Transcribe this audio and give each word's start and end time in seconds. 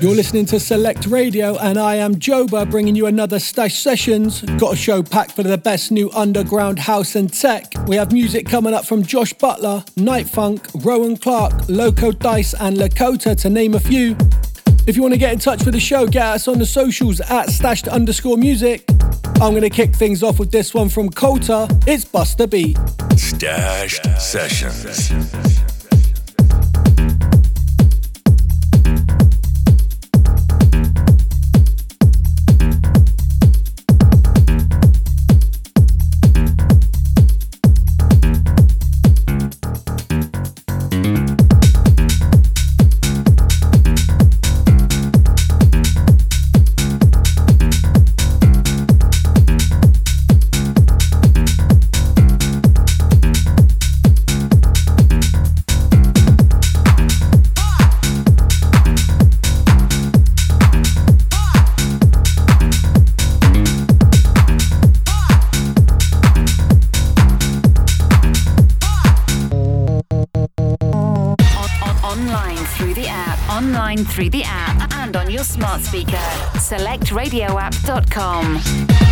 You're 0.00 0.14
listening 0.14 0.46
to 0.46 0.58
Select 0.58 1.04
Radio, 1.04 1.58
and 1.58 1.78
I 1.78 1.96
am 1.96 2.14
Joba 2.14 2.70
bringing 2.70 2.96
you 2.96 3.04
another 3.04 3.38
Stashed 3.38 3.82
Sessions. 3.82 4.40
Got 4.56 4.72
a 4.72 4.76
show 4.76 5.02
packed 5.02 5.32
for 5.32 5.42
the 5.42 5.58
best 5.58 5.92
new 5.92 6.10
underground 6.12 6.78
house 6.78 7.14
and 7.14 7.30
tech. 7.30 7.70
We 7.86 7.96
have 7.96 8.10
music 8.10 8.46
coming 8.46 8.72
up 8.72 8.86
from 8.86 9.02
Josh 9.02 9.34
Butler, 9.34 9.84
Night 9.98 10.26
Funk, 10.26 10.62
Rowen 10.72 11.20
Clark, 11.20 11.68
Loco 11.68 12.10
Dice, 12.10 12.54
and 12.54 12.78
Lekota, 12.78 13.38
to 13.42 13.50
name 13.50 13.74
a 13.74 13.80
few. 13.80 14.16
If 14.86 14.96
you 14.96 15.02
want 15.02 15.12
to 15.12 15.20
get 15.20 15.34
in 15.34 15.38
touch 15.38 15.66
with 15.66 15.74
the 15.74 15.80
show, 15.80 16.06
get 16.06 16.24
us 16.24 16.48
on 16.48 16.58
the 16.58 16.64
socials 16.64 17.20
at 17.20 17.50
stashed 17.50 17.86
underscore 17.86 18.38
music. 18.38 18.82
I'm 19.42 19.50
going 19.50 19.60
to 19.60 19.68
kick 19.68 19.94
things 19.94 20.22
off 20.22 20.38
with 20.38 20.52
this 20.52 20.72
one 20.72 20.88
from 20.88 21.10
Kolter. 21.10 21.68
It's 21.86 22.06
Bust 22.06 22.40
a 22.40 22.46
Beat. 22.46 22.78
Stashed 23.14 24.06
Sessions. 24.18 25.08
through 25.10 25.67
SelectRadioApp.com. 76.68 79.07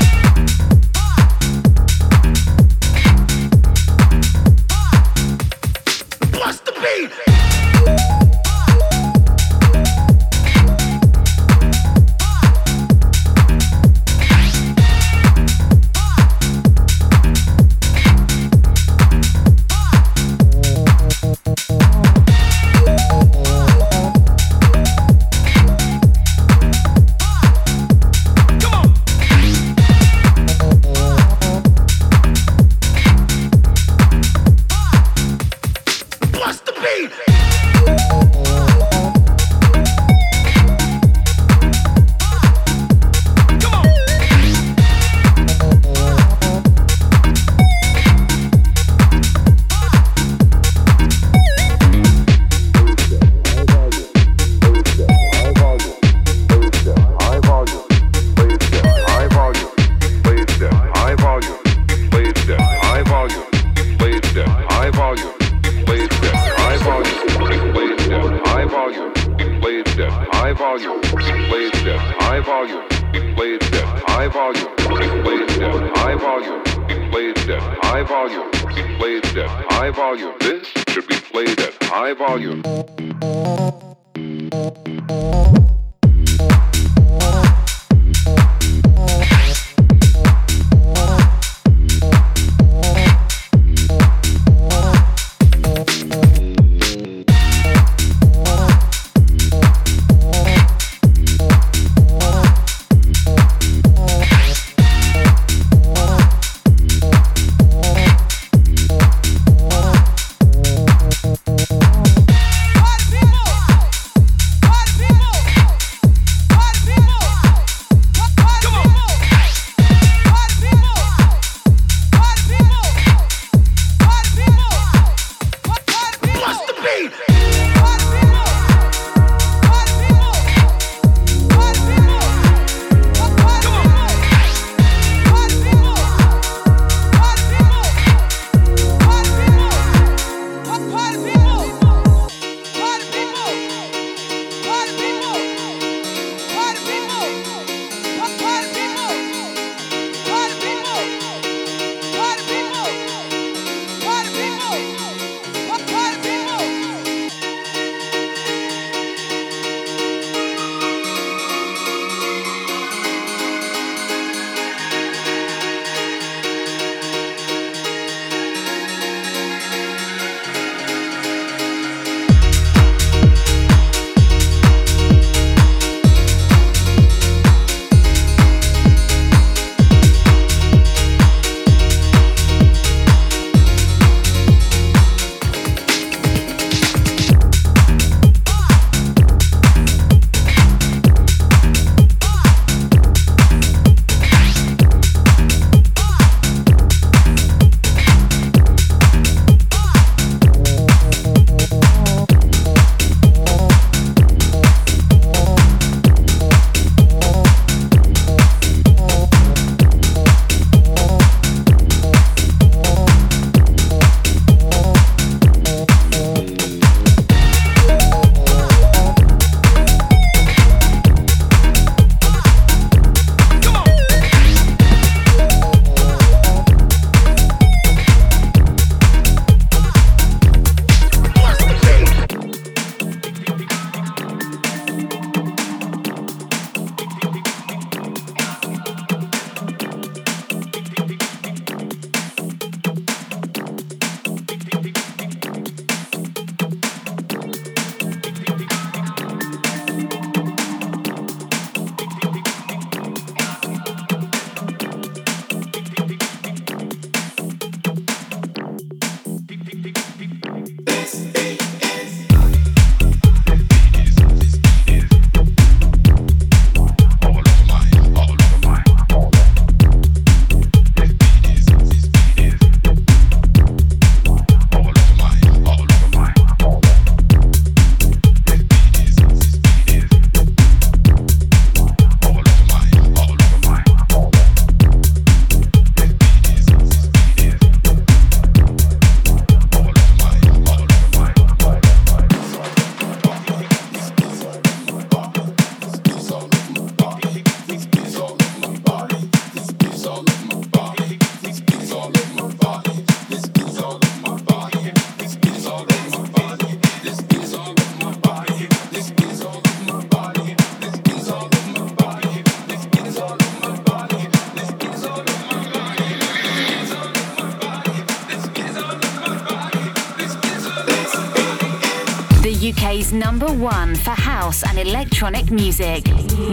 house 324.57 324.71
and 324.71 324.79
electronic 324.79 325.51
music. 325.51 326.07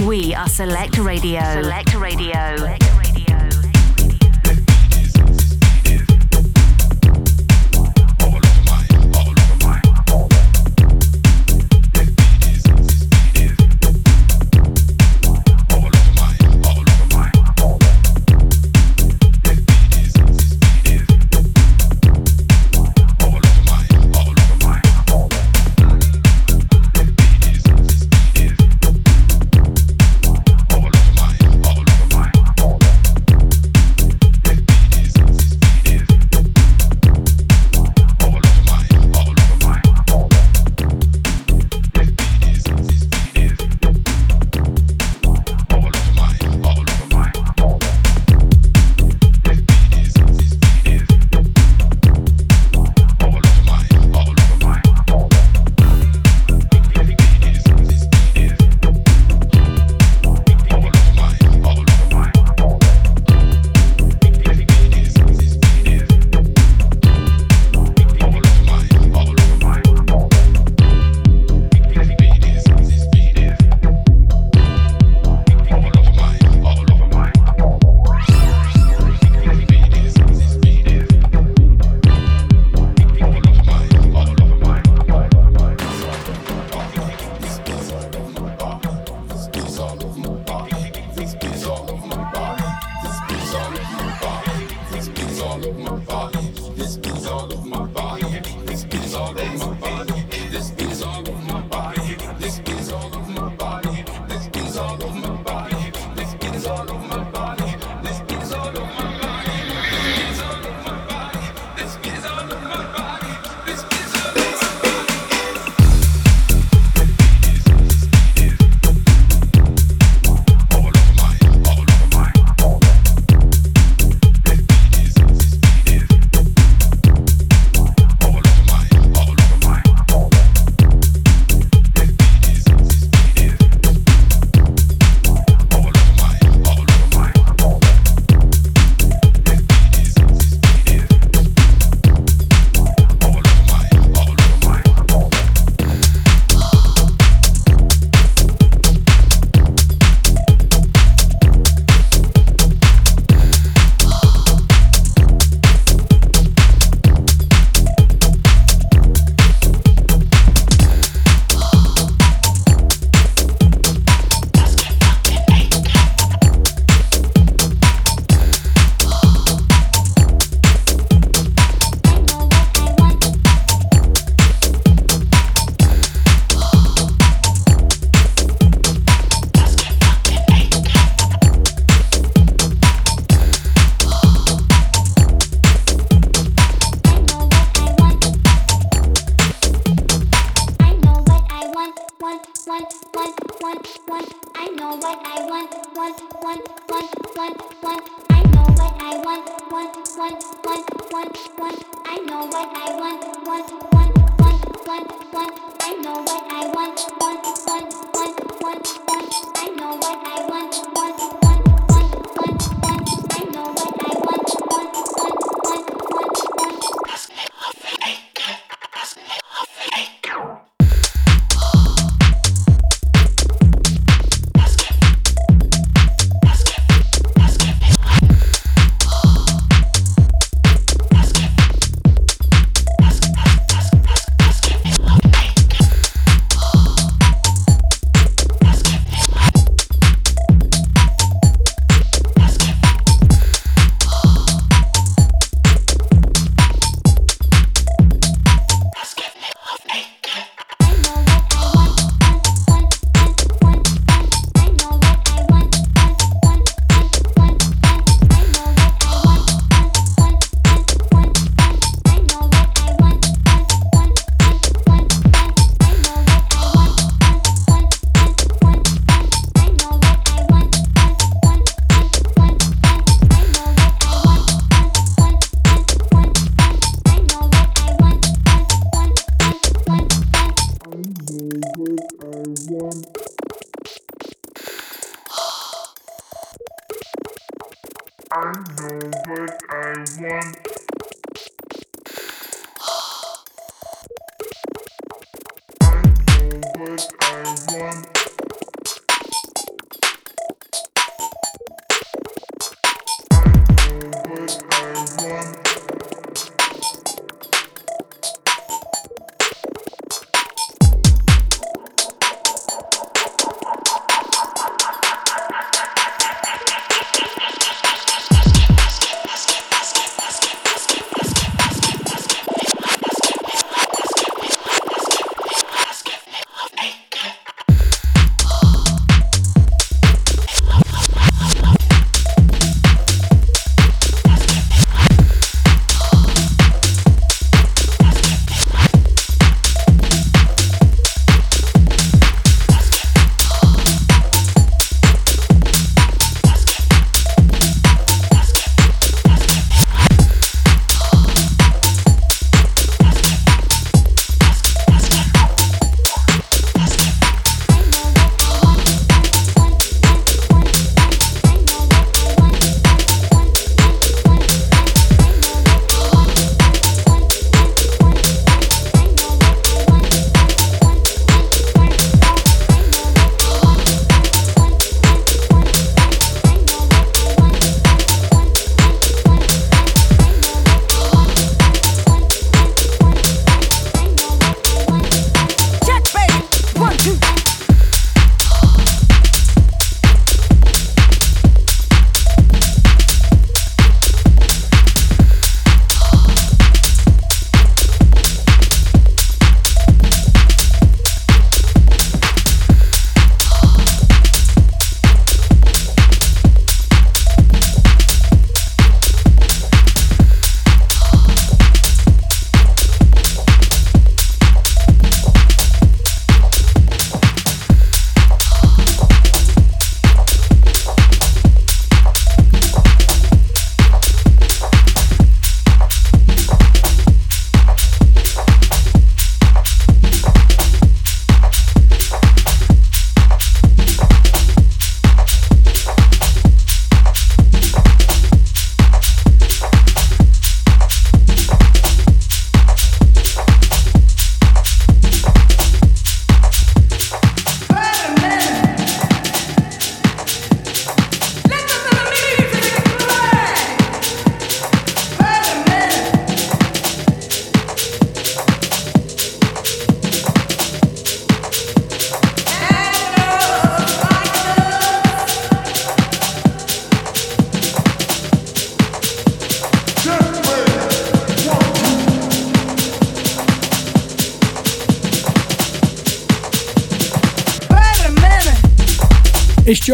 We 0.06 0.34
are 0.34 0.48
Select 0.48 0.98
Radio. 0.98 1.42
Select 1.62 1.94
Radio. 1.96 2.83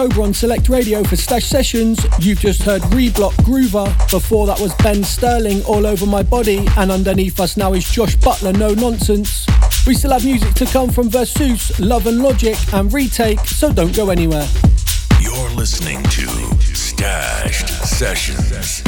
Joba 0.09 0.23
on 0.23 0.33
Select 0.33 0.69
Radio 0.69 1.03
for 1.03 1.15
Stashed 1.15 1.49
Sessions. 1.49 2.05
You've 2.19 2.39
just 2.39 2.63
heard 2.63 2.81
Reblok 2.83 3.33
Groover. 3.43 3.85
Before 4.09 4.47
that 4.47 4.59
was 4.59 4.73
Ben 4.75 5.03
Sterling, 5.03 5.63
All 5.63 5.85
Over 5.85 6.05
My 6.05 6.23
Body. 6.23 6.65
And 6.77 6.91
underneath 6.91 7.39
us 7.39 7.57
now 7.57 7.73
is 7.73 7.89
Josh 7.89 8.15
Butler, 8.15 8.53
No 8.53 8.73
Nonsense. 8.73 9.45
We 9.85 9.93
still 9.93 10.11
have 10.11 10.25
music 10.25 10.53
to 10.55 10.65
come 10.65 10.89
from 10.89 11.09
Versus, 11.09 11.79
Love 11.79 12.07
and 12.07 12.21
Logic, 12.21 12.55
and 12.73 12.89
Rettake, 12.91 13.45
so 13.45 13.71
don't 13.71 13.95
go 13.95 14.09
anywhere. 14.09 14.47
You're 15.21 15.49
listening 15.51 16.01
to 16.03 16.27
Stashed 16.75 17.69
Sessions. 17.69 18.83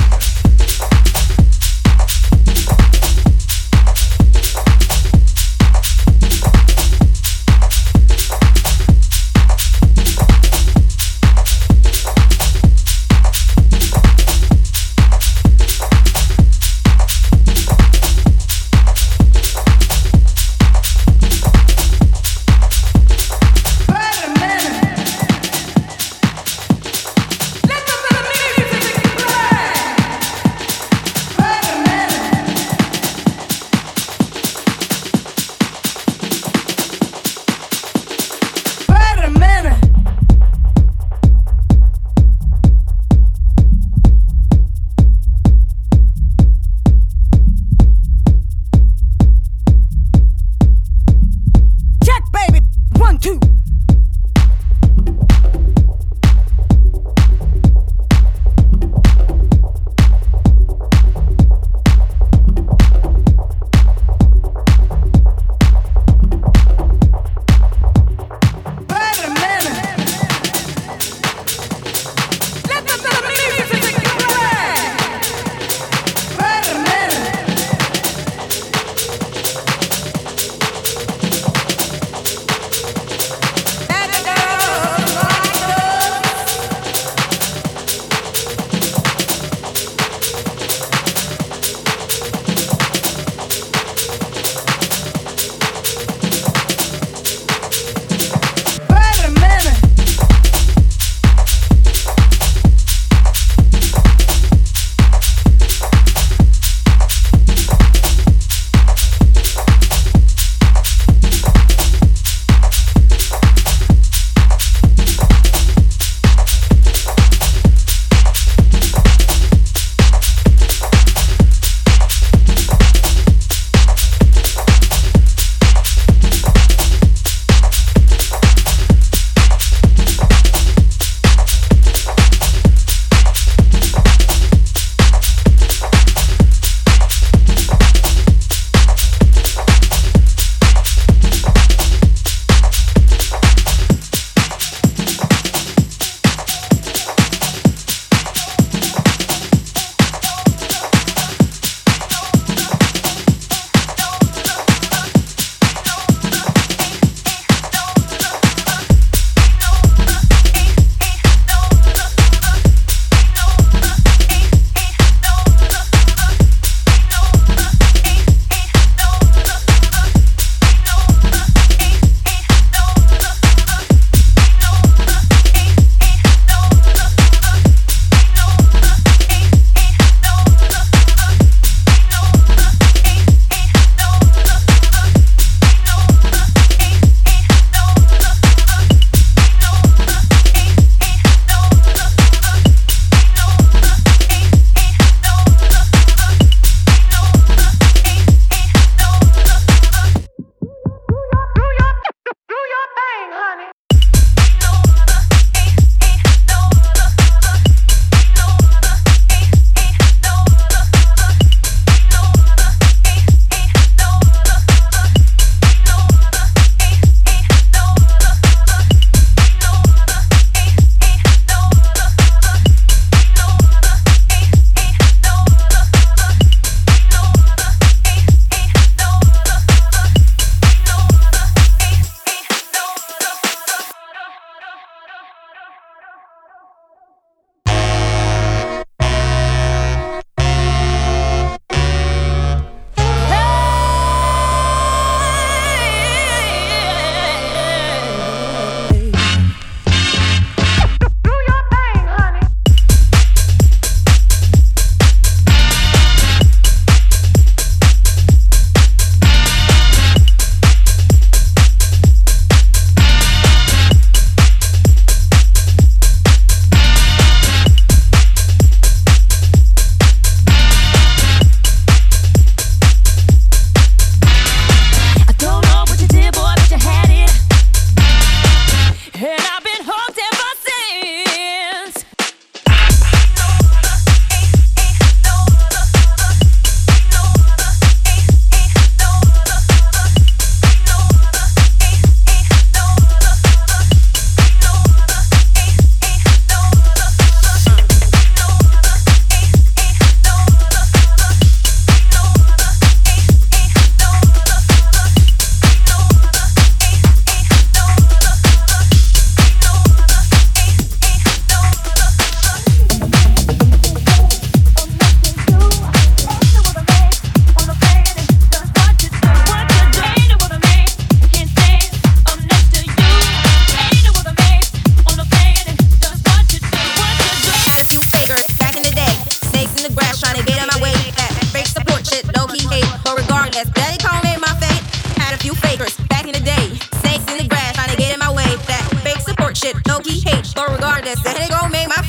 My 333.53 334.55
fate. 334.59 334.81
Had 335.19 335.35
a 335.35 335.37
few 335.37 335.53
fakers 335.53 335.97
back 336.07 336.25
in 336.25 336.31
the 336.31 336.39
day. 336.39 336.79
Snakes 337.01 337.29
in 337.31 337.37
the 337.37 337.47
grass, 337.47 337.75
to 337.89 337.97
get 337.97 338.13
in 338.13 338.19
my 338.19 338.31
way. 338.31 338.47
That 338.67 338.81
fake 339.03 339.19
support 339.19 339.57
shit, 339.57 339.75
no 339.87 339.99
key 339.99 340.21
hate. 340.21 340.47
But 340.55 340.69
regardless, 340.71 341.21
that 341.23 341.35
they 341.35 341.49
gon' 341.49 341.71
make 341.71 341.89
my 341.89 342.01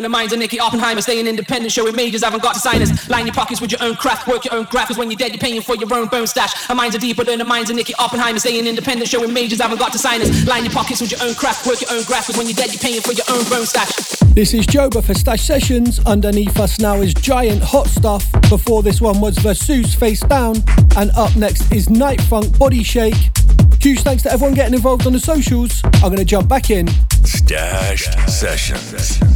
than 0.00 0.02
the 0.02 0.08
minds 0.08 0.32
of 0.32 0.38
Nicky 0.38 0.60
Oppenheimer. 0.60 1.00
Staying 1.00 1.26
independent, 1.26 1.72
showing 1.72 1.96
majors 1.96 2.22
haven't 2.22 2.42
got 2.42 2.54
designers. 2.54 3.08
Line 3.08 3.26
your 3.26 3.34
pockets 3.34 3.60
with 3.60 3.72
your 3.72 3.82
own 3.82 3.96
craft, 3.96 4.26
work 4.26 4.44
your 4.44 4.54
own 4.54 4.64
graph. 4.64 4.88
Cause 4.88 4.98
when 4.98 5.10
you're 5.10 5.18
dead, 5.18 5.32
you're 5.32 5.38
paying 5.38 5.60
for 5.60 5.76
your 5.76 5.92
own 5.92 6.08
bone 6.08 6.26
stash. 6.26 6.68
Our 6.70 6.76
minds 6.76 6.96
are 6.96 6.98
deeper 6.98 7.24
than 7.24 7.38
the 7.38 7.44
minds 7.44 7.70
of 7.70 7.76
Nicky 7.76 7.94
Oppenheimer. 7.98 8.38
Staying 8.38 8.66
independent, 8.66 9.08
showing 9.08 9.32
majors 9.32 9.60
haven't 9.60 9.78
got 9.78 9.92
designers. 9.92 10.46
Line 10.46 10.64
your 10.64 10.72
pockets 10.72 11.00
with 11.00 11.10
your 11.12 11.22
own 11.22 11.34
craft, 11.34 11.66
work 11.66 11.80
your 11.80 11.90
own 11.92 12.04
graph. 12.04 12.26
Cause 12.26 12.36
when 12.36 12.46
you're 12.46 12.54
dead, 12.54 12.72
you're 12.72 12.80
paying 12.80 13.00
for 13.00 13.12
your 13.12 13.26
own 13.30 13.44
bone 13.48 13.66
stash. 13.66 13.90
This 14.34 14.54
is 14.54 14.66
Joba 14.66 15.02
for 15.04 15.14
Stashed 15.14 15.46
Sessions. 15.46 15.98
Underneath 16.06 16.58
us 16.58 16.78
now 16.78 16.94
is 16.96 17.14
Giant 17.14 17.62
Hot 17.62 17.86
Stuff. 17.88 18.30
Before 18.48 18.82
this 18.82 19.00
one 19.00 19.20
was 19.20 19.36
Versus 19.38 19.94
Face 19.94 20.20
Down. 20.20 20.56
And 20.96 21.10
up 21.16 21.34
next 21.36 21.72
is 21.72 21.88
NightFunk 21.88 22.58
Body 22.58 22.82
Shake. 22.82 23.14
Huge 23.80 24.00
thanks 24.02 24.22
to 24.24 24.32
everyone 24.32 24.54
getting 24.54 24.74
involved 24.74 25.06
on 25.06 25.12
the 25.12 25.20
socials. 25.20 25.82
I'm 25.94 26.10
going 26.10 26.16
to 26.16 26.24
jump 26.24 26.48
back 26.48 26.70
in. 26.70 26.86
Stashed 27.24 28.28
Sessions. 28.28 29.29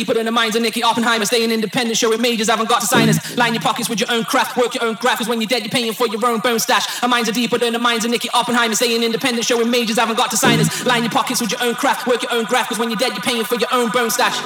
Deeper 0.00 0.14
than 0.14 0.24
the 0.24 0.32
minds 0.32 0.56
of 0.56 0.62
Nicky 0.62 0.82
Oppenheimer. 0.82 1.26
Staying 1.26 1.50
independent, 1.50 1.94
showing 1.98 2.22
majors 2.22 2.48
haven't 2.48 2.70
got 2.70 2.80
designers. 2.80 3.18
Line 3.36 3.52
your 3.52 3.60
pockets 3.60 3.90
with 3.90 4.00
your 4.00 4.10
own 4.10 4.24
craft, 4.24 4.56
work 4.56 4.74
your 4.74 4.82
own 4.82 4.94
graph. 4.94 5.18
Cause 5.18 5.28
when 5.28 5.42
you're 5.42 5.48
dead, 5.48 5.62
you're 5.62 5.70
paying 5.70 5.92
for 5.92 6.06
your 6.06 6.24
own 6.24 6.40
bone 6.40 6.58
stash. 6.58 6.86
Our 7.02 7.08
minds 7.08 7.28
are 7.28 7.32
deeper 7.32 7.58
than 7.58 7.74
the 7.74 7.78
minds 7.78 8.06
of 8.06 8.10
Nicky 8.10 8.30
Oppenheimer. 8.32 8.74
Staying 8.74 9.02
independent, 9.02 9.44
showing 9.44 9.70
majors 9.70 9.98
haven't 9.98 10.16
got 10.16 10.30
designers. 10.30 10.86
Line 10.86 11.02
your 11.02 11.12
pockets 11.12 11.42
with 11.42 11.52
your 11.52 11.62
own 11.62 11.74
craft, 11.74 12.06
work 12.06 12.22
your 12.22 12.32
own 12.32 12.44
graph. 12.44 12.68
Cause 12.68 12.78
when 12.78 12.88
you're 12.88 12.98
dead, 12.98 13.12
you're 13.12 13.20
paying 13.20 13.44
for 13.44 13.56
your 13.56 13.68
own 13.72 13.90
bone 13.90 14.08
stash. 14.10 14.40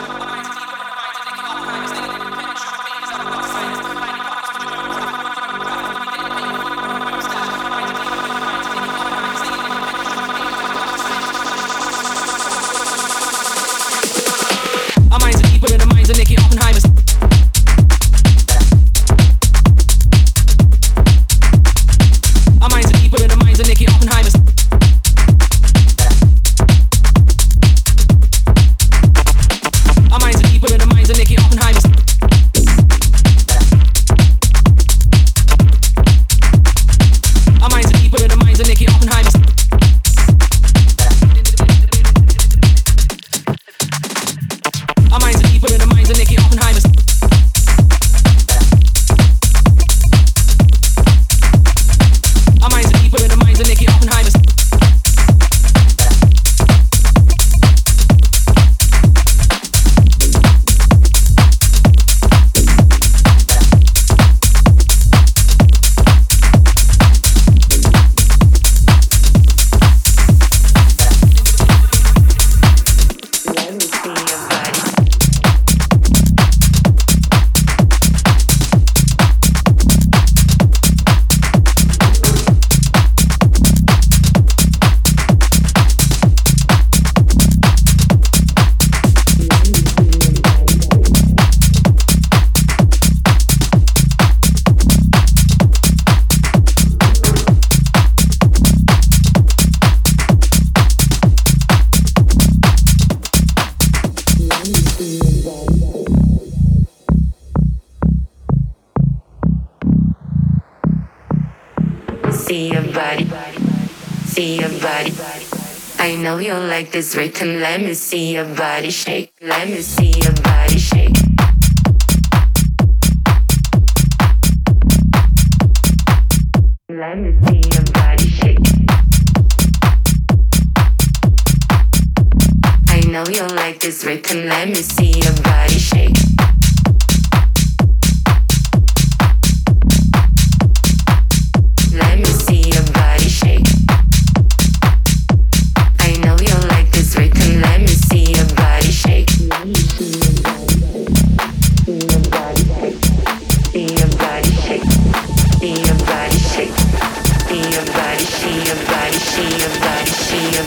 This 116.95 117.17
rhythm. 117.17 117.59
Let 117.59 117.81
me 117.81 117.93
see 117.93 118.35
your 118.35 118.45
body 118.45 118.91
shake. 118.91 119.33
Let 119.43 119.69
me 119.69 119.83
see 119.83 120.14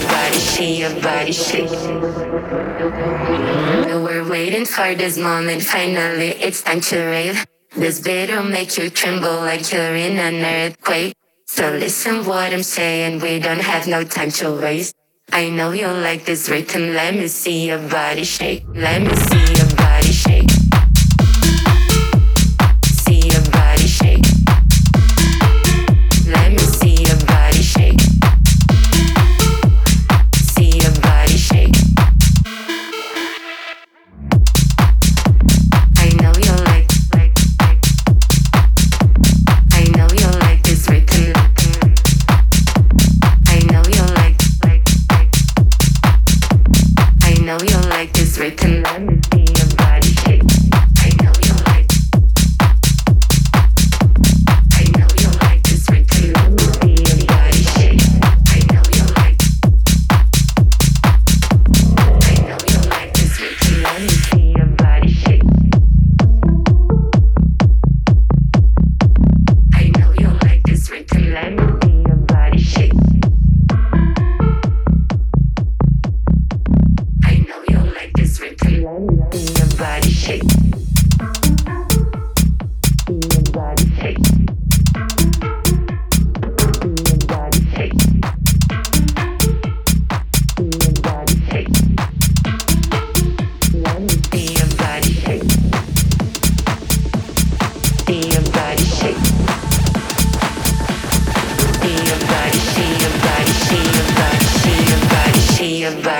body 0.08 0.39
shake. 0.39 0.80
your 0.80 1.02
body, 1.02 1.32
shake. 1.32 1.72
We 3.88 3.93
were 3.95 4.28
waiting 4.28 4.66
for 4.66 4.93
this 4.95 5.18
moment, 5.18 5.64
finally 5.64 6.30
it's 6.43 6.62
time 6.62 6.82
to 6.82 6.99
rave. 6.99 7.45
This 7.76 7.99
beat'll 8.01 8.43
make 8.43 8.78
you 8.78 8.89
tremble 8.89 9.38
like 9.38 9.72
you're 9.72 9.95
in 9.95 10.18
an 10.18 10.43
earthquake. 10.43 11.14
So 11.45 11.72
listen 11.72 12.26
what 12.26 12.53
I'm 12.53 12.64
saying, 12.64 13.22
we 13.22 13.39
don't 13.39 13.62
have 13.62 13.88
no 13.88 14.03
time 14.03 14.32
to 14.32 14.51
waste. 14.51 14.95
I 15.32 15.49
know 15.49 15.72
you 15.72 15.88
like 15.88 16.26
this 16.26 16.49
rhythm, 16.49 16.93
let 16.93 17.14
me 17.14 17.28
see 17.28 17.68
your 17.68 17.80
body 17.80 18.24
shake. 18.24 18.66
Let 18.74 19.01
me 19.01 19.16
see 19.16 19.53
your 19.55 19.66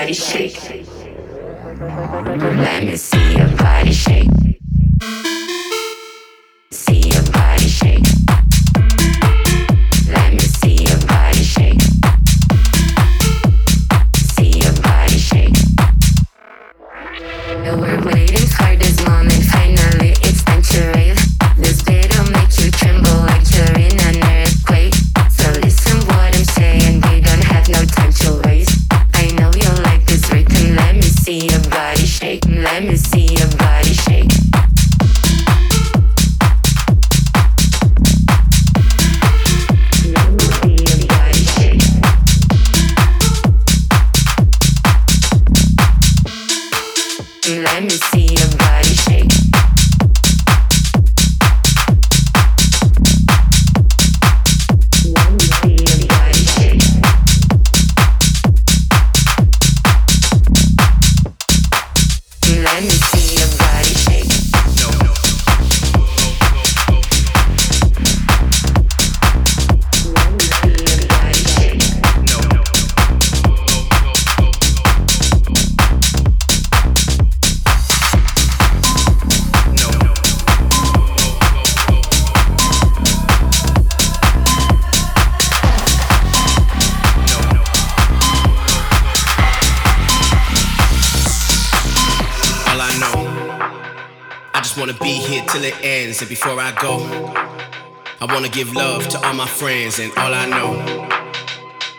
body 0.08 0.14
shake. 0.14 0.86
Let 1.80 2.84
me 2.86 2.96
see 2.96 3.36
your 3.36 3.50
body 3.58 3.92
shake. 3.92 4.67
Before 96.26 96.60
I 96.60 96.72
go, 96.82 96.98
I 98.20 98.26
wanna 98.34 98.50
give 98.50 98.74
love 98.74 99.08
to 99.10 99.28
all 99.28 99.34
my 99.34 99.46
friends 99.46 100.00
and 100.00 100.12
all 100.18 100.34
I 100.34 100.46
know. 100.48 100.74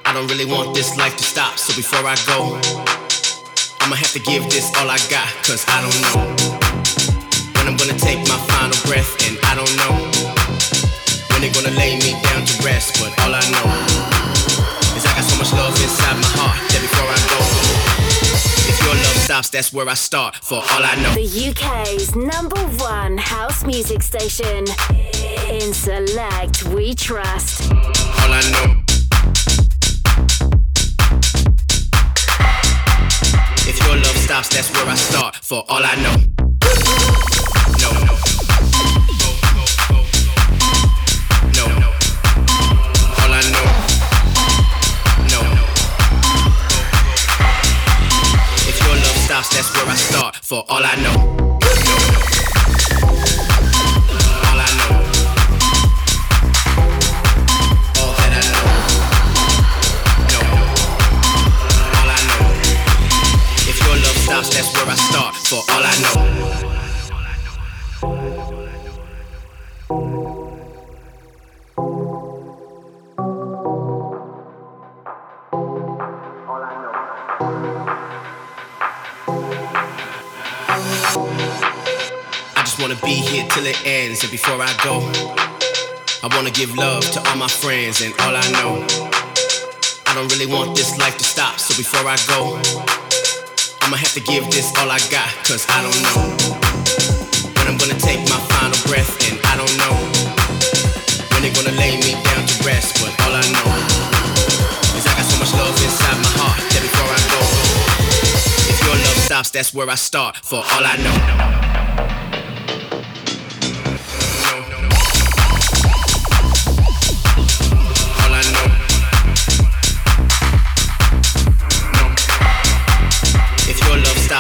I 0.05 0.13
don't 0.13 0.27
really 0.29 0.45
want 0.45 0.75
this 0.75 0.97
life 0.97 1.17
to 1.19 1.23
stop, 1.23 1.59
so 1.59 1.77
before 1.77 2.05
I 2.05 2.17
go, 2.27 2.59
I'ma 3.81 3.95
have 3.97 4.13
to 4.13 4.21
give 4.21 4.45
this 4.51 4.75
all 4.79 4.91
I 4.91 4.99
got, 5.09 5.29
cause 5.45 5.65
I 5.69 5.83
don't 5.83 6.01
know 6.03 6.19
when 7.55 7.69
I'm 7.69 7.77
gonna 7.77 7.99
take 7.99 8.19
my 8.27 8.39
final 8.51 8.79
breath, 8.91 9.15
and 9.29 9.39
I 9.45 9.55
don't 9.55 9.77
know 9.77 10.08
stops, 19.39 19.51
that's 19.51 19.73
where 19.73 19.89
I 19.89 19.95
start, 19.95 20.37
for 20.37 20.57
all 20.57 20.85
I 20.85 20.95
know. 21.03 21.15
The 21.15 21.51
UK's 21.51 22.17
number 22.17 22.61
one 22.83 23.19
house 23.19 23.65
music 23.65 24.03
station. 24.03 24.65
In 25.49 25.73
Select, 25.73 26.65
we 26.65 26.95
trust. 26.95 27.71
all 27.73 28.33
I 28.33 28.43
know. 28.53 28.83
If 33.69 33.79
your 33.87 33.97
love 33.97 34.17
stops, 34.17 34.49
that's 34.49 34.73
where 34.75 34.89
I 34.89 34.95
start. 34.95 35.37
For 35.37 35.65
all 35.69 35.85
I 35.85 35.95
know. 36.03 36.48
That's 49.51 49.71
where 49.75 49.87
I 49.87 49.95
start. 49.95 50.37
For 50.37 50.65
all 50.69 50.83
I 50.85 50.95
know. 50.97 51.17
All 54.49 54.61
I 54.61 54.71
know. 54.79 54.93
All 58.01 58.13
that 58.19 58.33
I 58.35 58.43
know. 58.55 58.69
No. 60.33 60.41
All 61.99 62.11
I 62.11 62.21
know. 62.29 62.51
If 63.71 63.77
your 63.85 63.97
love 63.97 64.19
stops, 64.25 64.49
that's 64.55 64.71
where 64.75 64.89
I 64.89 64.97
start. 64.97 65.35
For 65.37 65.63
all 65.73 65.85
I 65.85 65.95
know. 66.03 66.78
Till 83.59 83.67
it 83.67 83.83
ends, 83.85 84.23
and 84.23 84.31
before 84.31 84.61
I 84.63 84.71
go, 84.87 85.03
I 86.23 86.31
wanna 86.31 86.53
give 86.53 86.77
love 86.77 87.03
to 87.11 87.19
all 87.29 87.37
my 87.37 87.49
friends 87.49 88.03
and 88.03 88.15
all 88.23 88.31
I 88.31 88.47
know. 88.55 88.87
I 90.07 90.15
don't 90.15 90.31
really 90.31 90.47
want 90.47 90.77
this 90.77 90.97
life 90.97 91.19
to 91.19 91.25
stop, 91.25 91.59
so 91.59 91.75
before 91.75 92.07
I 92.07 92.15
go, 92.31 92.55
I'ma 93.83 93.97
have 93.97 94.15
to 94.15 94.21
give 94.21 94.45
this 94.55 94.71
all 94.79 94.89
I 94.89 95.01
got, 95.11 95.27
cause 95.43 95.67
I 95.75 95.83
don't 95.83 96.01
know 96.07 96.23
when 97.59 97.67
I'm 97.67 97.79
gonna 97.83 97.99
take 97.99 98.23
my 98.31 98.39
final 98.47 98.79
breath, 98.87 99.11
and 99.27 99.35
I 99.51 99.55
don't 99.59 99.75
know 99.83 99.95
when 101.35 101.43
they're 101.43 101.59
gonna 101.59 101.75
lay 101.83 101.99
me 101.99 102.15
down 102.31 102.47
to 102.47 102.55
rest. 102.63 103.03
But 103.03 103.11
all 103.27 103.35
I 103.35 103.43
know 103.43 103.71
is 104.95 105.03
I 105.03 105.13
got 105.19 105.27
so 105.27 105.35
much 105.43 105.53
love 105.59 105.75
inside 105.83 106.19
my 106.23 106.33
heart 106.39 106.63
that 106.63 106.83
before 106.87 107.11
I 107.11 107.23
go, 107.35 107.43
if 108.71 108.79
your 108.87 108.95
love 108.95 109.19
stops, 109.27 109.51
that's 109.51 109.75
where 109.75 109.91
I 109.91 109.97
start. 109.97 110.37
For 110.47 110.63
all 110.63 110.85
I 110.87 110.95
know. 111.03 111.78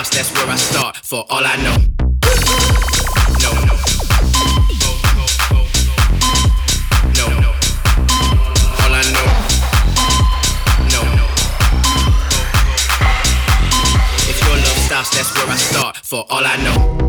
Stops, 0.04 0.16
that's 0.16 0.32
where 0.36 0.48
I 0.48 0.56
start. 0.56 0.96
For 0.96 1.24
all 1.30 1.44
I 1.44 1.56
know. 1.56 1.76
No, 3.42 3.50
no. 3.66 3.74
No, 7.16 7.26
no. 7.40 7.50
All 8.80 8.94
I 8.94 9.02
know. 9.14 9.28
No, 10.92 11.02
no. 11.16 11.26
If 14.28 14.38
your 14.46 14.56
love 14.56 14.78
stops, 14.86 15.10
that's 15.16 15.34
where 15.36 15.48
I 15.48 15.56
start. 15.56 15.96
For 15.96 16.24
all 16.30 16.44
I 16.44 16.56
know. 16.62 17.07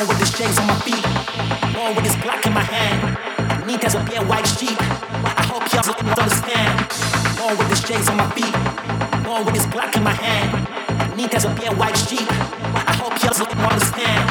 Born 0.00 0.08
with 0.08 0.18
these 0.20 0.32
chains 0.32 0.58
on 0.58 0.66
my 0.66 0.78
feet, 0.80 1.04
born 1.74 1.94
with 1.94 2.04
this 2.04 2.16
Glock 2.16 2.46
in 2.46 2.54
my 2.54 2.62
hand. 2.62 3.18
I 3.52 3.66
need 3.66 3.84
as 3.84 3.94
a 3.94 4.02
bare 4.02 4.24
white 4.24 4.46
sheep. 4.46 4.78
I 4.80 5.44
hope 5.44 5.70
y'all 5.74 5.92
can 5.92 6.08
understand. 6.08 6.88
Born 7.36 7.58
with 7.58 7.68
these 7.68 7.84
chains 7.84 8.08
on 8.08 8.16
my 8.16 8.30
feet, 8.30 8.54
born 9.22 9.44
with 9.44 9.52
this 9.52 9.66
Glock 9.66 9.94
in 9.94 10.02
my 10.02 10.14
hand. 10.14 10.66
I 11.02 11.14
need 11.16 11.34
as 11.34 11.44
a 11.44 11.54
bare 11.54 11.74
white 11.74 11.98
sheep. 11.98 12.26
I 12.32 12.94
hope 12.96 13.22
y'all 13.22 13.44
can 13.44 13.58
understand. 13.58 14.29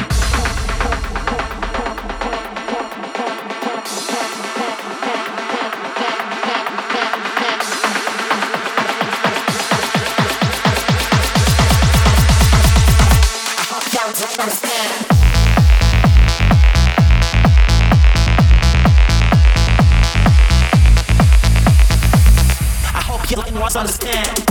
Understand. 23.80 24.49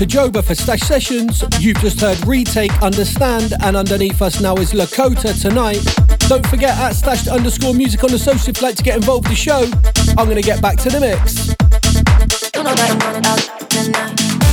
To 0.00 0.06
Joba 0.06 0.42
for 0.42 0.54
Stashed 0.54 0.86
Sessions. 0.86 1.44
You've 1.58 1.76
just 1.76 2.00
heard 2.00 2.16
Rettake, 2.20 2.80
Understand, 2.80 3.52
and 3.60 3.76
underneath 3.76 4.22
us 4.22 4.40
now 4.40 4.54
is 4.56 4.72
Lekota 4.72 5.38
tonight. 5.38 5.84
Don't 6.20 6.46
forget 6.46 6.70
at 6.78 6.92
stashed 6.92 7.28
underscore 7.28 7.74
music 7.74 8.02
on 8.02 8.10
the 8.10 8.18
social 8.18 8.48
if 8.48 8.56
you'd 8.56 8.62
like 8.62 8.76
to 8.76 8.82
get 8.82 8.96
involved 8.96 9.28
with 9.28 9.36
the 9.36 9.36
show. 9.36 9.70
I'm 10.16 10.24
going 10.24 10.36
to 10.36 10.42
get 10.42 10.62
back 10.62 10.78
to 10.78 10.88
the 10.88 11.00
mix. 11.00 11.48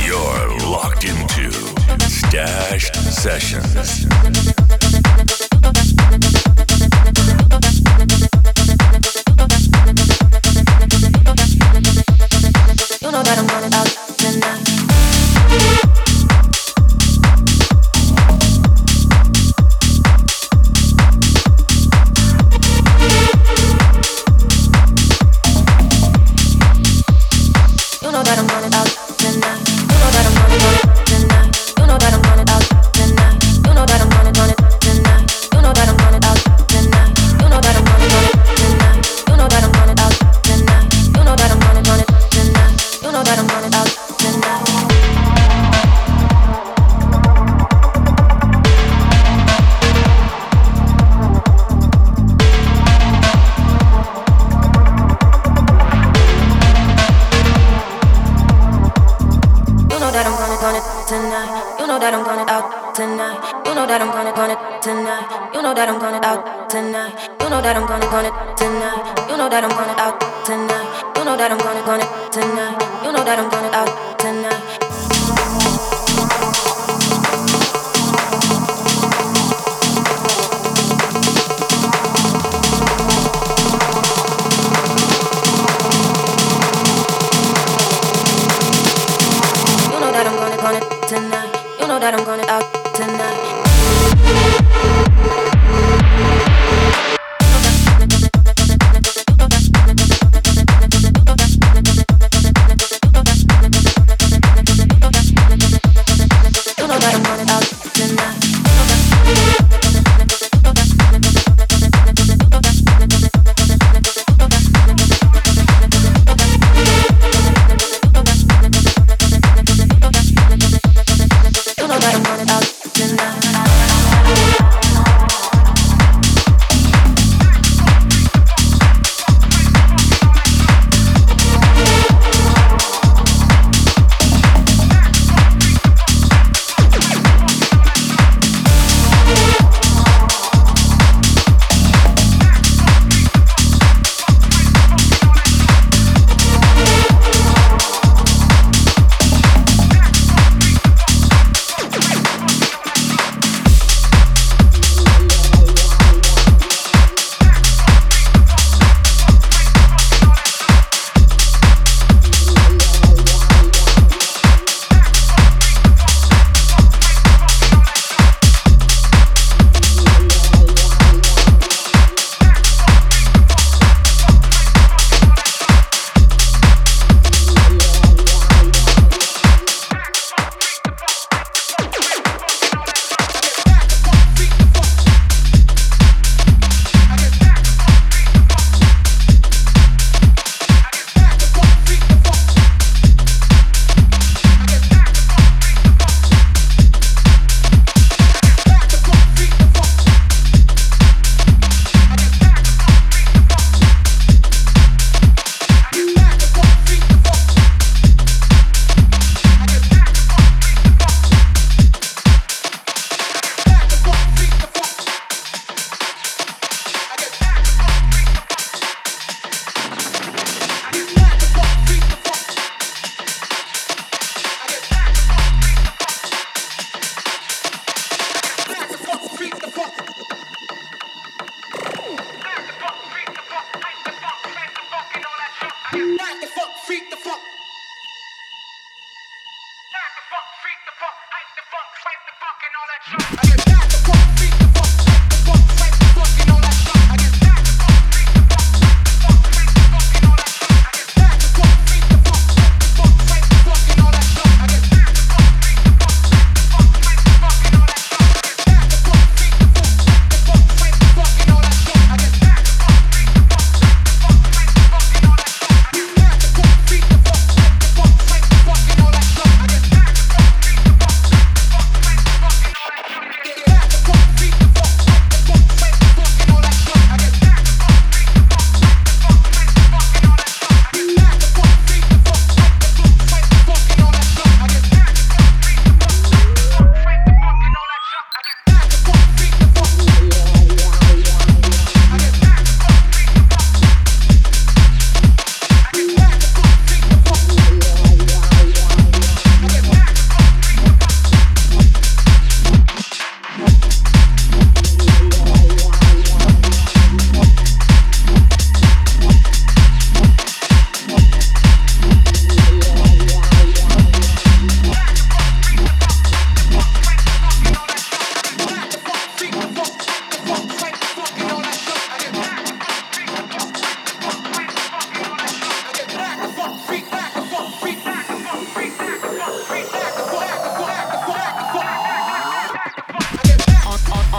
You're 0.04 0.70
locked 0.70 1.04
into 1.04 1.50
Stashed 2.10 2.94
Sessions. 2.94 4.57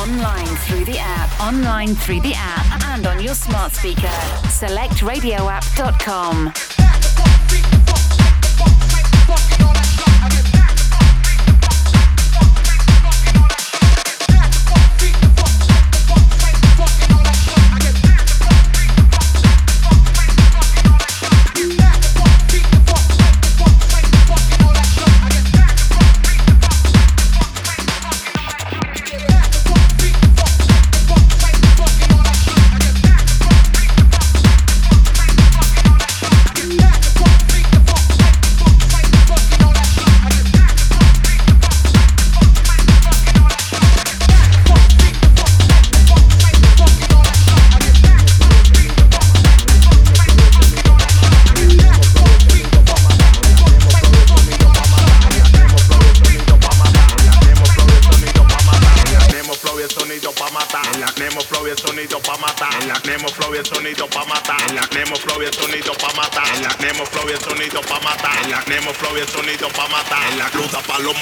Online 0.10 0.56
through 0.66 0.86
the 0.86 0.98
app, 0.98 1.30
online 1.40 1.94
through 1.94 2.22
the 2.22 2.34
app, 2.36 2.84
and 2.88 3.06
on 3.06 3.22
your 3.22 3.36
smart 3.36 3.74
speaker. 3.74 4.08
SelectRadioApp.com. 4.48 6.79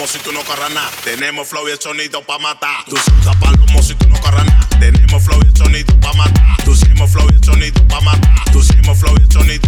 si 0.07 0.19
tú 0.19 0.31
no 0.31 0.41
corras 0.43 0.71
nada. 0.71 0.89
Tenemos 1.03 1.47
flow 1.47 1.67
y 1.67 1.71
el 1.71 1.79
sonido 1.79 2.23
pa' 2.23 2.39
matar. 2.39 2.85
Tú 2.85 2.95
sueltas 2.97 3.35
palomo 3.35 3.83
si 3.83 3.93
tú 3.95 4.07
no 4.09 4.19
corras 4.21 4.45
nada. 4.45 4.67
Tenemos 4.79 5.23
flow 5.23 5.39
y 5.43 5.47
el 5.47 5.55
sonido 5.55 5.99
pa' 5.99 6.13
matar. 6.13 6.57
Tú 6.63 6.71
hicimos 6.71 7.11
flow 7.11 7.27
y 7.31 7.35
el 7.35 7.43
sonido 7.43 7.87
pa' 7.87 8.01
matar. 8.01 8.51
Tú 8.51 8.59
hicimos 8.59 8.97
flow 8.97 9.15
y 9.19 9.23
el 9.23 9.31
sonido 9.31 9.66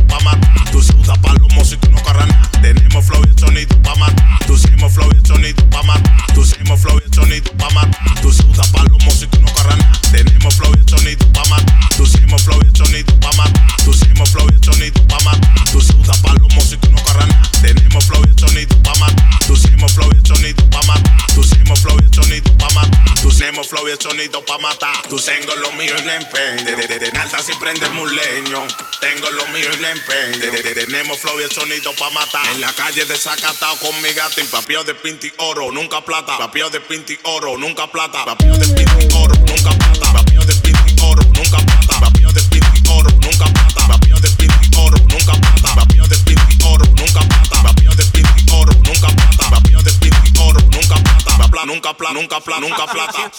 Tengo 29.00 29.30
lo 29.32 29.48
mío 29.48 29.70
y 29.74 29.78
le 29.78 29.92
empeño. 29.92 30.52
De, 30.52 30.62
tenemos 30.74 31.20
flow 31.20 31.40
y 31.40 31.44
el 31.44 31.52
sonido 31.52 31.94
pa' 31.96 32.10
matar. 32.10 32.46
En 32.48 32.60
la 32.60 32.74
calle 32.74 33.06
desacatado 33.06 33.78
con 33.78 34.02
mi 34.02 34.12
gato. 34.12 34.42
Papio 34.52 34.84
de 34.84 34.94
pinti 34.94 35.32
oro, 35.38 35.72
nunca 35.72 36.02
plata. 36.02 36.38
Papio 36.38 36.70
de 36.70 36.82
pinti 36.82 37.18
oro, 37.24 37.58
nunca 37.58 37.88
plata. 37.88 38.26
Papio 38.26 38.56
de 38.58 38.68
pinti 38.68 39.08
oro, 39.16 39.34
nunca 39.48 39.72
plata. 39.72 40.12
Papio 40.12 40.44
de 40.44 40.54
pinti 40.56 40.96
oro, 41.02 41.22
nunca 41.32 41.58
plata. 41.60 42.00
Papio 42.00 42.32
de 42.34 42.42
pinti 42.42 42.90
oro, 42.90 43.10
nunca 43.22 43.46
plata. 43.46 43.88
Papio 43.88 44.18
de 44.20 44.30
pinti 44.30 44.78
oro, 44.78 44.98
nunca 45.08 45.34
plata. 45.34 45.76
Papio 45.76 46.06
de 46.08 46.18
pinti 46.26 46.66
oro, 46.66 46.86
nunca 46.96 47.22
plata. 47.22 47.64
Papio 47.64 47.96
de 47.96 48.04
pinti 48.06 48.52
oro, 48.52 48.74
nunca 48.84 49.08
plata. 49.10 49.50
Papio 49.50 49.82
de 49.82 49.92
pinti 49.94 50.40
oro, 50.40 50.60
nunca 50.60 50.96
plata. 50.96 51.66
Nunca 51.66 51.94
plata, 51.94 52.14
nunca 52.14 52.40
plata, 52.40 52.62
nunca 52.62 52.86
plata. 52.88 53.32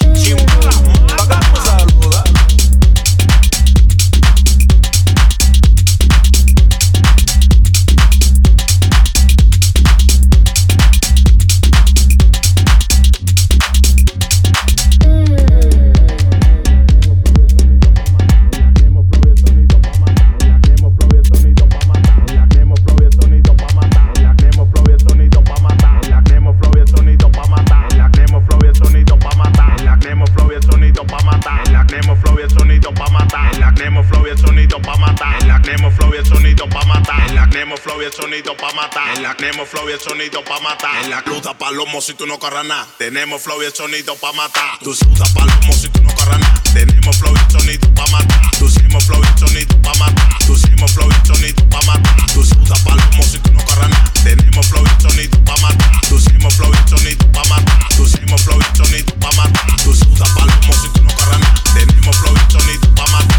Vamos 38.43 38.87
a 38.87 38.93
saludar. 38.93 39.37
Tenemos 39.37 39.69
flow 39.69 39.89
y 39.89 39.93
el 39.93 40.01
sonido 40.01 40.43
pa' 40.43 40.61
matar. 40.61 41.05
En 41.05 41.11
la 41.11 41.23
cruda 41.23 41.57
palomo 41.57 42.01
si 42.01 42.15
tú 42.15 42.27
no 42.27 42.39
corras 42.39 42.65
nada. 42.65 42.87
Tenemos 42.97 43.43
flow 43.43 43.63
y 43.63 43.67
el 43.67 43.75
sonido 43.75 44.17
pa' 44.17 44.33
matar. 44.33 44.79
Tú 44.83 44.95
sudas 44.95 45.31
palomo 45.33 45.73
si 45.73 45.89
tú 45.89 46.03
no 46.03 46.15
corras 46.15 46.41
nada. 46.41 46.63
Tenemos 46.73 47.19
flow 47.19 47.35
y 47.35 47.39
el 47.39 47.51
sonido 47.51 47.95
pa' 47.95 48.07
matar. 48.07 48.41
Tú 48.59 48.67
hicimos 48.67 49.05
flow 49.05 49.23
y 49.23 49.27
el 49.27 49.39
sonido 49.39 49.83
pa' 49.83 49.95
matar. 49.99 50.39
Tú 50.47 50.55
hicimos 50.55 50.93
flow 50.93 51.11
y 51.11 51.15
el 51.15 51.27
sonido 51.27 51.69
pa' 51.69 51.83
matar. 51.83 52.27
Tú 52.33 52.45
sudas 52.45 52.81
palomo 52.81 53.23
si 53.23 53.39
tú 53.39 53.53
no 53.53 53.65
corras 53.65 53.91
nada. 53.91 54.13
Tenemos 54.25 54.67
flow 54.69 54.85
y 54.87 54.89
el 54.89 55.01
sonido 55.01 55.45
pa' 55.45 55.57
matar. 55.61 56.01
Tú 56.09 56.17
hicimos 56.17 56.55
flow 56.55 56.73
y 56.73 56.77
el 56.77 56.89
sonido 56.89 57.33
pa' 57.33 57.45
matar. 57.45 57.89
Tú 57.97 58.05
hicimos 58.05 58.43
flow 58.43 58.59
y 58.59 58.65
el 58.65 58.77
sonido 58.77 59.15
pa' 59.21 59.33
matar. 59.33 59.77
Tú 59.85 59.95
sudas 59.95 60.31
palomo 60.31 60.73
si 60.81 60.89
tú 60.89 61.03
no 61.03 61.15
corras 61.15 61.41
nada. 61.41 61.63
Tenemos 61.75 62.17
flow 62.17 62.35
y 62.35 62.41
el 62.41 62.51
sonido 62.51 62.95
pa' 62.95 63.07
matar. 63.13 63.30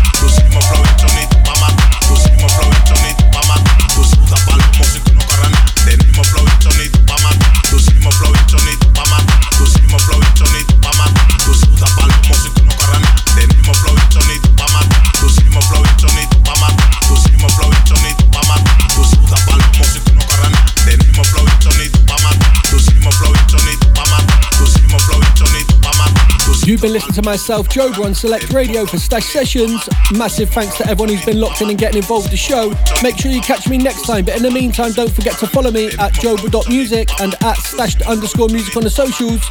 You've 26.63 26.81
been 26.81 26.93
listening 26.93 27.15
to 27.15 27.23
myself, 27.23 27.67
Joba, 27.69 28.05
on 28.05 28.13
Select 28.13 28.53
Radio 28.53 28.85
for 28.85 28.97
Stashed 28.97 29.29
Sessions. 29.31 29.89
Massive 30.11 30.49
thanks 30.51 30.77
to 30.77 30.87
everyone 30.87 31.09
who's 31.09 31.25
been 31.25 31.39
locked 31.39 31.61
in 31.61 31.69
and 31.69 31.77
getting 31.77 31.97
involved 31.97 32.25
with 32.25 32.31
the 32.31 32.37
show. 32.37 32.71
Make 33.01 33.17
sure 33.17 33.31
you 33.31 33.41
catch 33.41 33.67
me 33.67 33.77
next 33.77 34.03
time, 34.03 34.25
but 34.25 34.37
in 34.37 34.43
the 34.43 34.51
meantime, 34.51 34.91
don't 34.91 35.11
forget 35.11 35.37
to 35.39 35.47
follow 35.47 35.71
me 35.71 35.87
at 35.87 36.13
joba.music 36.13 37.19
and 37.19 37.33
at 37.43 37.57
stashed 37.57 38.03
underscore 38.03 38.49
music 38.49 38.77
on 38.77 38.83
the 38.83 38.89
socials. 38.89 39.41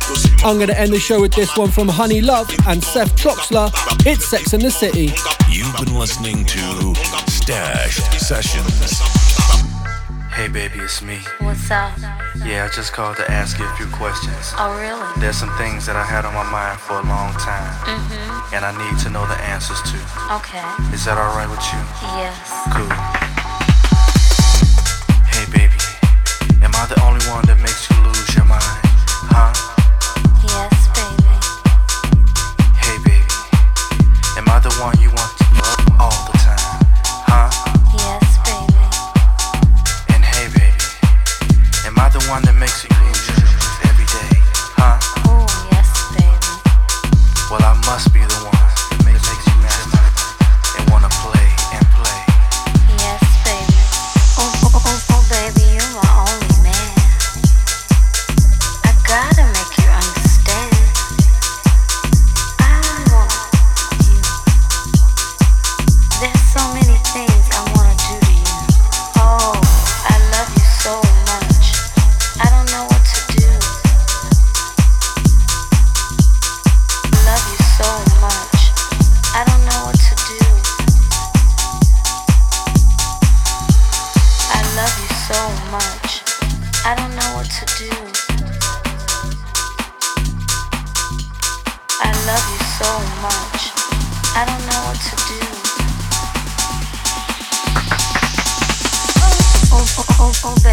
I'm 0.44 0.56
going 0.56 0.68
to 0.68 0.78
end 0.78 0.92
the 0.92 1.00
show 1.00 1.20
with 1.20 1.32
this 1.32 1.56
one 1.56 1.70
from 1.70 1.88
HoneyLuv 1.88 2.68
and 2.68 2.82
Seth 2.82 3.16
Troxler. 3.16 3.70
It's 4.06 4.26
Sex 4.26 4.52
in 4.52 4.60
the 4.60 4.70
City. 4.70 5.10
You've 5.50 5.76
been 5.84 5.98
listening 5.98 6.44
to 6.44 6.94
Stashed 7.26 8.20
Sessions. 8.20 9.29
Hey 10.32 10.48
baby, 10.48 10.78
it's 10.78 11.02
me. 11.02 11.18
What's 11.40 11.70
up? 11.70 11.92
Yeah, 12.46 12.64
I 12.64 12.74
just 12.74 12.92
called 12.92 13.16
to 13.16 13.30
ask 13.30 13.58
you 13.58 13.66
a 13.66 13.74
few 13.76 13.86
questions. 13.88 14.54
Oh, 14.56 14.72
really? 14.78 15.20
There's 15.20 15.36
some 15.36 15.50
things 15.58 15.84
that 15.86 15.96
I 15.96 16.04
had 16.04 16.24
on 16.24 16.32
my 16.32 16.46
mind 16.48 16.80
for 16.80 16.94
a 16.94 17.04
long 17.04 17.34
time. 17.34 17.74
Mm-hmm. 17.84 18.54
And 18.54 18.64
I 18.64 18.72
need 18.72 18.98
to 19.02 19.10
know 19.10 19.26
the 19.26 19.36
answers 19.42 19.82
to. 19.82 19.98
Okay. 20.40 20.64
Is 20.94 21.04
that 21.04 21.18
alright 21.18 21.50
with 21.50 21.60
you? 21.74 21.82
Yes. 22.16 22.38
Cool. 22.72 23.39
That 100.42 100.69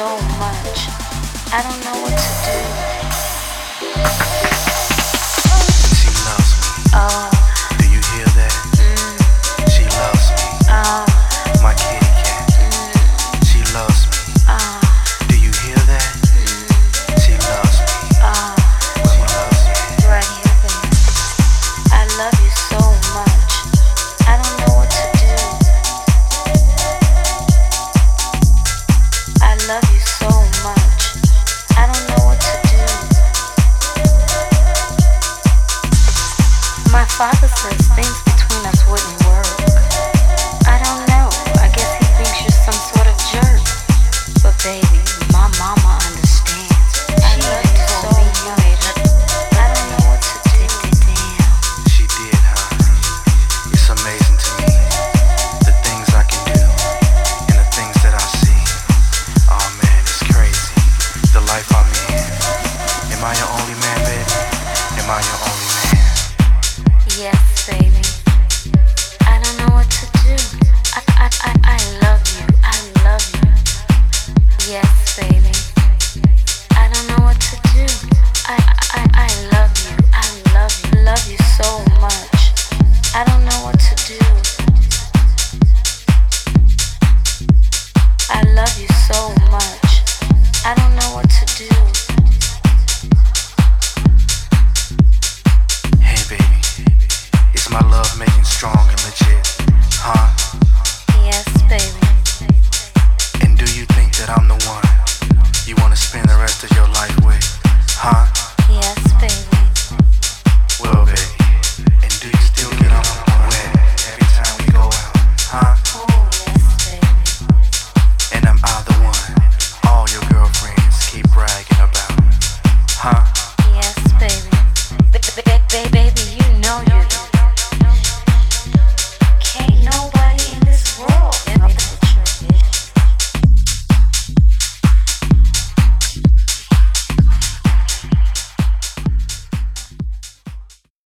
I'm 0.00 0.04
the 0.04 1.90
one 1.90 1.90
you 1.90 1.90
wanna 2.02 2.06
spend 2.06 2.17